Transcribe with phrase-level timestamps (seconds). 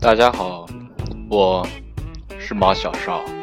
[0.00, 0.66] 大家好，
[1.28, 1.66] 我
[2.38, 3.41] 是马小少。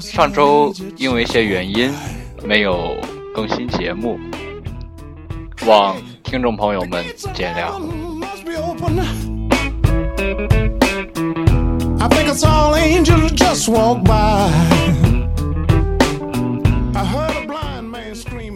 [0.00, 1.90] 上周因为一些原因
[2.44, 2.96] 没有
[3.34, 4.18] 更新节目，
[5.66, 7.70] 望听众朋友们见谅。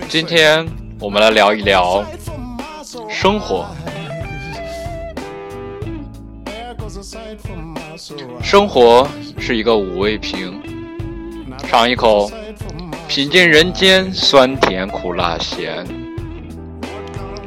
[0.08, 0.66] 今天
[1.00, 2.04] 我们来聊一聊
[3.08, 3.66] 生活。
[8.40, 9.08] 生活
[9.38, 10.62] 是一个五味瓶，
[11.66, 12.30] 尝一口，
[13.08, 15.84] 品尽人间酸甜苦辣咸。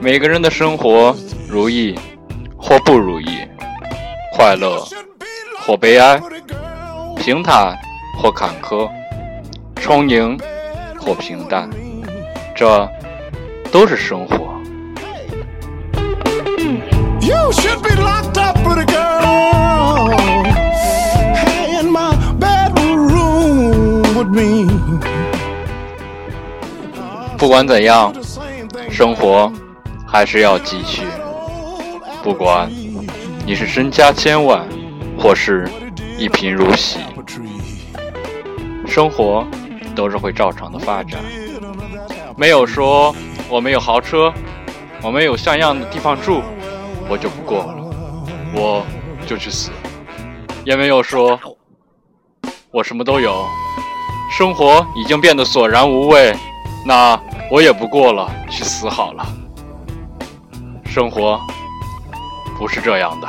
[0.02, 1.16] 每个人的生活
[1.48, 1.98] 如意
[2.58, 3.39] 或不如意，
[4.34, 4.86] 快乐
[5.59, 6.22] 或悲哀，
[7.16, 7.78] 平坦
[8.17, 8.89] 或坎坷，
[9.76, 10.38] 充盈
[11.00, 11.70] 或平淡，
[12.54, 12.89] 这
[13.72, 14.57] 都是生活。
[17.28, 20.16] you should be locked up with a girl.
[21.36, 24.67] Hey in my bedroom with me.
[27.38, 28.14] 不管怎样
[28.89, 29.52] 生活
[30.08, 31.03] 还是要继续。
[32.23, 32.70] 不管
[33.45, 34.66] 你是身家千万
[35.17, 35.70] 或是
[36.17, 37.00] 一贫如洗
[38.86, 39.45] 生活
[39.95, 41.20] 都是会照常的发展。
[42.38, 43.14] 没有说
[43.50, 44.33] 我没有豪车
[45.02, 46.42] 我没有像样的地方住
[47.10, 47.94] 我就不过了，
[48.54, 48.86] 我
[49.26, 49.72] 就去死。
[50.66, 51.40] 也没有说
[52.72, 53.46] 我什么都有，
[54.38, 56.36] 生活已经变得索然无味，
[56.86, 57.20] 那
[57.50, 59.26] 我也不过了，去死好了。
[60.86, 61.40] 生活
[62.58, 63.28] 不是这样的。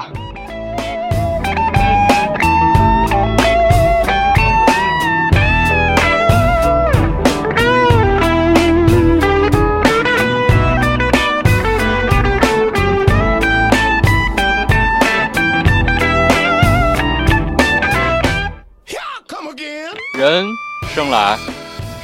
[20.28, 20.58] 人
[20.94, 21.38] 生来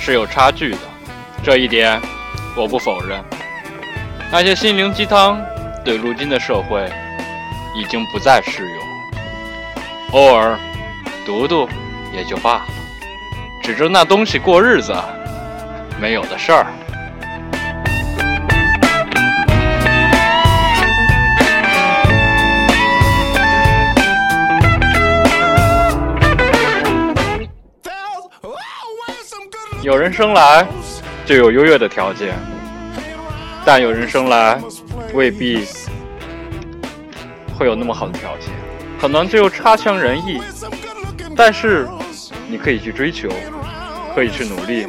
[0.01, 0.79] 是有差距的，
[1.43, 2.01] 这一点
[2.57, 3.23] 我不否认。
[4.33, 5.39] 那些心灵鸡汤
[5.85, 6.91] 对如今的社会
[7.77, 8.83] 已经不再适用，
[10.13, 10.59] 偶尔
[11.27, 11.69] 读读
[12.15, 12.67] 也就罢了，
[13.63, 14.95] 指着那东西过日子，
[16.01, 16.67] 没有的事儿。
[29.85, 30.67] 有人生来
[31.27, 32.35] 就有优越的条件，
[33.67, 34.59] 但有人生来
[35.13, 35.63] 未必
[37.55, 38.49] 会有那么好的条件，
[38.99, 40.41] 可能就差强人意。
[41.37, 41.87] 但是
[42.49, 43.29] 你可以去追求，
[44.15, 44.87] 可以去努力，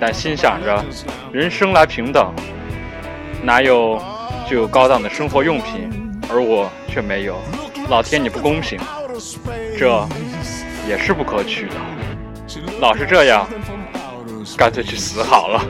[0.00, 0.82] 但心想着
[1.30, 2.32] 人生来平等，
[3.42, 4.02] 哪有
[4.48, 5.90] 就有高档的生活用品，
[6.32, 7.36] 而我却没有，
[7.90, 8.80] 老天你不公平，
[9.78, 10.08] 这
[10.88, 11.74] 也是不可取的。
[12.80, 13.46] 老是这样，
[14.54, 15.64] 干脆去死好了。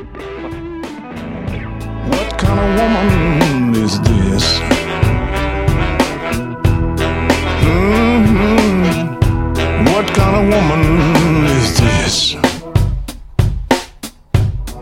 [2.10, 4.60] What kind of woman is this?
[7.62, 9.16] hmm
[9.84, 12.36] What kind of woman is this?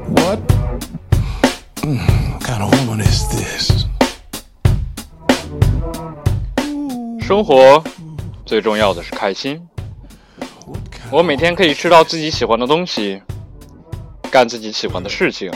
[0.08, 0.40] What
[1.82, 3.86] mm, kind of woman is this?
[7.20, 7.82] 生活
[8.44, 9.60] 最重要的是开心。
[11.10, 13.22] 我每天可以吃到自己喜欢的东西，
[14.34, 15.48] 干自己喜欢的事情，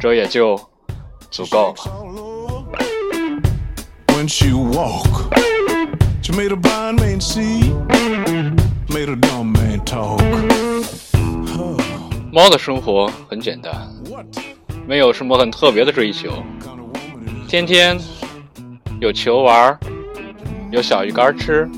[0.00, 0.60] 这也就
[1.30, 1.84] 足够了。
[12.32, 13.72] 猫的生活很简单，
[14.84, 16.32] 没有什么很特别的追求
[17.46, 17.96] 天天
[19.00, 19.78] 有球玩，
[20.72, 21.70] 有小鱼干吃，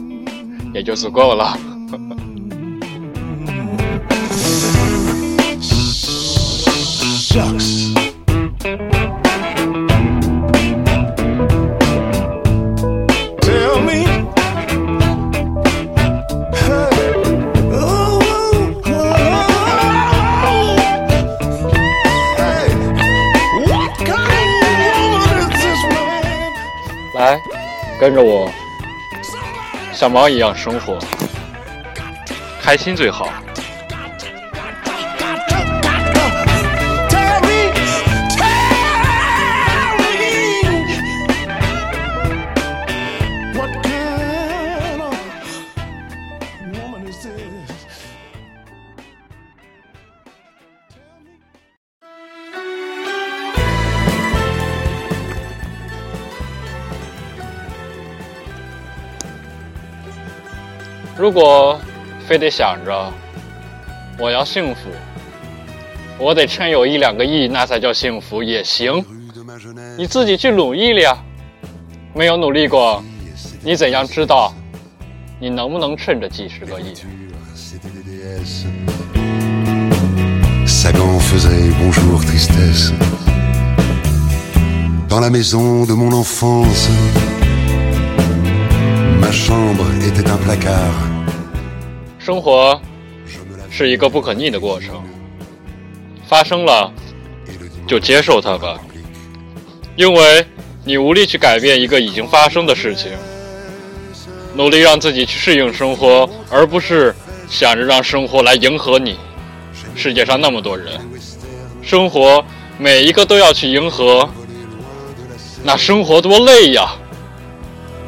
[0.72, 1.58] 也就足够了。
[7.32, 7.94] Shucks?
[13.40, 14.00] Tell me.
[16.58, 16.90] Hey.
[17.72, 18.18] Oh,
[18.86, 19.14] oh,
[20.50, 20.74] ooh,
[22.36, 22.66] Hey.
[23.62, 24.50] What kind
[24.98, 26.50] of mess this man?
[27.14, 27.38] 来，
[28.00, 28.50] 跟着我
[29.92, 30.98] 像猫一样生活，
[32.60, 33.28] 开心最好。
[61.20, 61.78] 如果
[62.26, 63.12] 非得想着
[64.19, 64.88] 我要幸福，
[66.19, 69.05] 我得趁有一两个亿，那才叫幸福也行。
[69.99, 71.19] 你自己去努力了呀，
[72.14, 73.05] 没有努力过，
[73.62, 74.55] 你怎样知道
[75.38, 76.94] 你能不能趁着几十个亿
[77.55, 78.64] ？C'était des déesses.
[80.66, 82.94] Sagan faisait bonjour tristesse.
[85.06, 86.88] Dans la maison de mon enfance,
[92.18, 92.80] 生活
[93.70, 95.02] 是一个不可逆的过程，
[96.28, 96.92] 发生了
[97.86, 98.78] 就接受它吧，
[99.94, 100.44] 因为
[100.84, 103.12] 你无力去改变一个已经发生的事情。
[104.52, 107.14] 努力让自己去适应生活，而不是
[107.48, 109.16] 想着让生活来迎合你。
[109.94, 111.00] 世界上那么多人，
[111.82, 112.44] 生活
[112.78, 114.28] 每一个都要去迎合，
[115.62, 116.96] 那生活多累呀！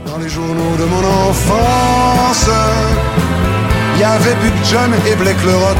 [0.06, 2.50] Dans les journaux de mon enfance,
[3.94, 5.78] il y avait Buck John et Blake le Rock,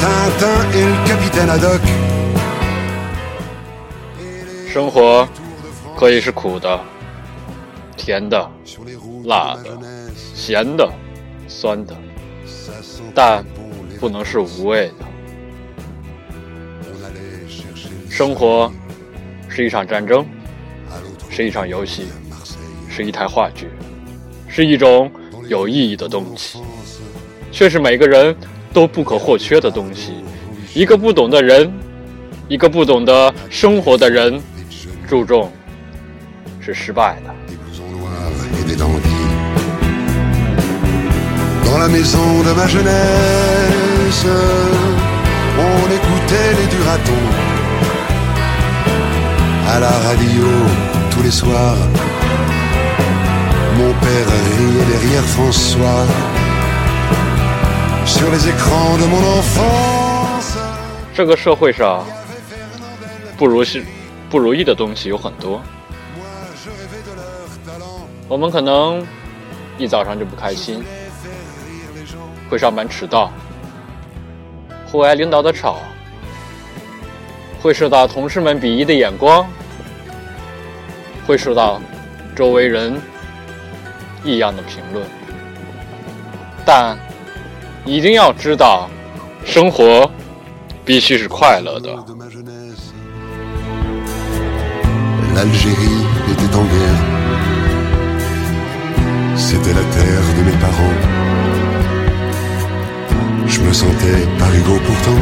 [0.00, 1.80] Tintin et le capitaine Haddock.
[4.72, 5.26] 生活
[5.98, 6.78] 可以是苦的、
[7.96, 8.50] 甜的、
[9.24, 9.78] 辣的
[10.34, 10.86] 咸的、
[11.48, 11.96] 酸的，
[13.14, 13.42] 但
[13.98, 15.06] 不能是无味的。
[18.10, 18.70] 生活
[19.48, 20.26] 是一场战争
[21.36, 22.08] 是一场游戏
[22.88, 23.68] 是一台话剧
[24.48, 25.12] 是一种
[25.48, 26.60] 有意义的东西。
[27.52, 28.34] 却是每个人
[28.72, 30.14] 都不可或缺的东西
[30.72, 31.70] 一个不懂的人
[32.48, 34.42] 一个不懂得生活的人
[35.06, 35.52] 注重
[36.58, 37.34] 是失败的。
[41.66, 42.54] Don't sow do
[51.16, 51.76] tous les soirs,
[53.78, 54.26] mon père
[54.58, 56.04] riait derrière François.
[58.04, 60.58] Sur les écrans de mon enfance,
[61.14, 62.04] 这个社会上
[63.38, 63.82] 不如是
[64.28, 65.58] 不如意的东西有很多
[66.18, 66.26] ，moi
[66.62, 68.02] je rêvais de leur talent.
[68.28, 69.04] 我们可能
[69.78, 71.30] 一早上就不开心，Faire
[71.64, 72.50] rire les gens.
[72.50, 73.30] 会上班迟到，
[74.92, 75.78] 会挨领导的吵，
[77.62, 79.46] 会受到同事们鄙夷的眼光，
[81.26, 81.80] 会受到
[82.34, 83.00] 周围人
[84.24, 85.04] 异样的评论。
[86.64, 86.96] 但
[87.84, 88.88] 一定要知道，
[89.44, 90.10] 生活
[90.84, 91.90] 必须是快乐的。
[91.90, 92.92] de ma jeunesse.
[95.34, 97.02] L'Algérie était en guerre.
[99.36, 100.96] C'était la terre de mes parents.
[103.46, 105.20] Je me sentais pas égaux pourtant.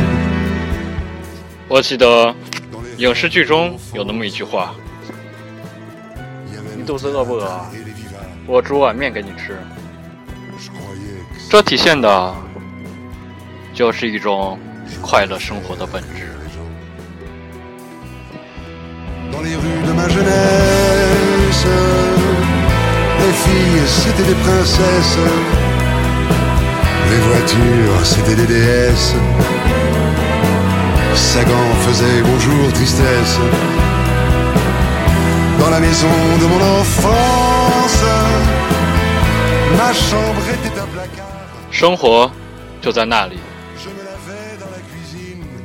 [1.68, 2.34] 我记得
[2.98, 4.93] 影视剧中有那么一句话 il y avait：“
[6.84, 7.70] 肚子饿不饿啊？
[8.46, 9.58] 我煮碗面给你吃。”
[11.50, 12.34] 这体现的
[13.72, 14.58] 就是一种
[15.00, 16.30] 快乐生活的本质。
[19.30, 21.66] Dans les rues de ma jeunesse,
[23.20, 25.18] les filles c'était des princesses.
[27.10, 29.14] Les voitures c'était des déesses.
[31.14, 33.38] Sagan faisait bonjour tristesse.
[35.64, 36.08] Dans la maison
[36.40, 38.04] de mon enfance,
[39.78, 41.24] ma chambre était un placard.
[41.70, 42.30] 生活
[42.82, 43.38] 就在那里.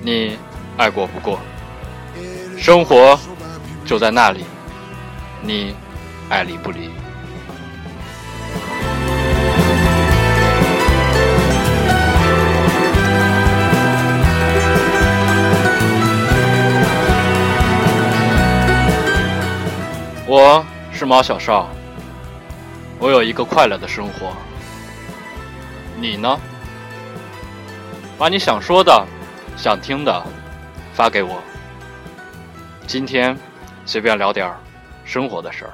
[0.02, 0.38] 你
[0.78, 1.38] 爱过不过；
[2.58, 3.20] 生活
[3.86, 4.46] 就在那里，
[5.42, 5.76] 你
[6.30, 6.92] 爱理不理。
[20.32, 21.68] 我是毛小少，
[23.00, 24.32] 我有一个快乐的生活。
[26.00, 26.40] 你呢？
[28.16, 29.08] 把你想说的、
[29.58, 30.24] 想听的
[30.94, 31.42] 发给我。
[32.86, 33.36] 今天
[33.88, 34.60] 随便聊点儿
[35.04, 35.74] 生活的事儿。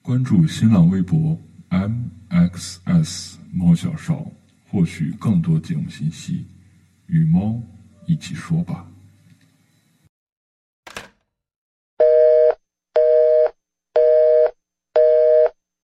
[0.00, 1.36] 关注新浪微博
[1.68, 4.24] mxs 猫小少，
[4.72, 6.46] 获取更多节目信息。
[7.06, 7.62] 与猫
[8.06, 8.91] 一起说吧。